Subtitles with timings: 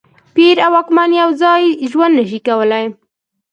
[0.35, 2.85] پیر او واکمن یو ځای ژوند نه شي کولای.